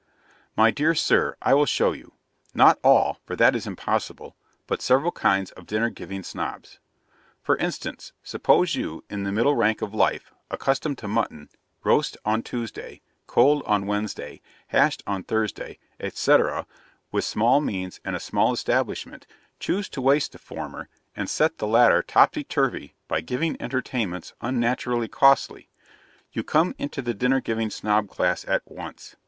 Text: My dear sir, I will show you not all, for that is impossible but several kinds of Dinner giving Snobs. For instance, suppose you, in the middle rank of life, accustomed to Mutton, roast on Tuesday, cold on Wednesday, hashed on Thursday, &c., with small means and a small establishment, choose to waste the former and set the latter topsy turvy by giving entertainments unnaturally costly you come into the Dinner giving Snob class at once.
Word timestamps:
My 0.57 0.71
dear 0.71 0.95
sir, 0.95 1.37
I 1.43 1.53
will 1.53 1.67
show 1.67 1.91
you 1.91 2.13
not 2.55 2.79
all, 2.83 3.19
for 3.23 3.35
that 3.35 3.55
is 3.55 3.67
impossible 3.67 4.35
but 4.65 4.81
several 4.81 5.11
kinds 5.11 5.51
of 5.51 5.67
Dinner 5.67 5.91
giving 5.91 6.23
Snobs. 6.23 6.79
For 7.43 7.55
instance, 7.57 8.11
suppose 8.23 8.73
you, 8.73 9.03
in 9.11 9.25
the 9.25 9.31
middle 9.31 9.55
rank 9.55 9.83
of 9.83 9.93
life, 9.93 10.33
accustomed 10.49 10.97
to 10.97 11.07
Mutton, 11.07 11.49
roast 11.83 12.17
on 12.25 12.41
Tuesday, 12.41 13.01
cold 13.27 13.61
on 13.67 13.85
Wednesday, 13.85 14.41
hashed 14.69 15.03
on 15.05 15.23
Thursday, 15.23 15.77
&c., 16.11 16.35
with 17.11 17.23
small 17.23 17.61
means 17.61 18.01
and 18.03 18.15
a 18.15 18.19
small 18.19 18.51
establishment, 18.53 19.27
choose 19.59 19.87
to 19.89 20.01
waste 20.01 20.31
the 20.31 20.39
former 20.39 20.89
and 21.15 21.29
set 21.29 21.59
the 21.59 21.67
latter 21.67 22.01
topsy 22.01 22.43
turvy 22.43 22.95
by 23.07 23.21
giving 23.21 23.55
entertainments 23.61 24.33
unnaturally 24.41 25.07
costly 25.07 25.69
you 26.31 26.43
come 26.43 26.73
into 26.79 27.03
the 27.03 27.13
Dinner 27.13 27.39
giving 27.39 27.69
Snob 27.69 28.09
class 28.09 28.43
at 28.47 28.63
once. 28.65 29.15